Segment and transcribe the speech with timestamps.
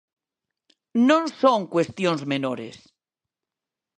[1.09, 2.77] Non son cuestión menores.